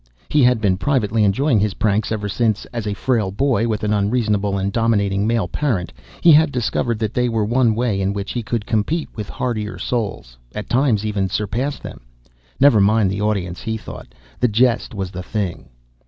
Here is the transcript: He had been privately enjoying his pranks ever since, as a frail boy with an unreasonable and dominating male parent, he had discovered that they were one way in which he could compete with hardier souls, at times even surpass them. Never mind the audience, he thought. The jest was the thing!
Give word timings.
He 0.29 0.41
had 0.43 0.59
been 0.59 0.77
privately 0.77 1.23
enjoying 1.23 1.59
his 1.59 1.75
pranks 1.75 2.11
ever 2.11 2.27
since, 2.27 2.65
as 2.73 2.87
a 2.87 2.95
frail 2.95 3.29
boy 3.29 3.67
with 3.67 3.83
an 3.83 3.93
unreasonable 3.93 4.57
and 4.57 4.73
dominating 4.73 5.27
male 5.27 5.47
parent, 5.47 5.93
he 6.21 6.31
had 6.31 6.51
discovered 6.51 6.97
that 6.97 7.13
they 7.13 7.29
were 7.29 7.45
one 7.45 7.75
way 7.75 8.01
in 8.01 8.11
which 8.11 8.31
he 8.31 8.41
could 8.41 8.65
compete 8.65 9.09
with 9.15 9.29
hardier 9.29 9.77
souls, 9.77 10.39
at 10.55 10.67
times 10.69 11.05
even 11.05 11.29
surpass 11.29 11.77
them. 11.77 12.01
Never 12.59 12.81
mind 12.81 13.11
the 13.11 13.21
audience, 13.21 13.61
he 13.61 13.77
thought. 13.77 14.15
The 14.39 14.47
jest 14.47 14.95
was 14.95 15.11
the 15.11 15.21
thing! 15.21 15.69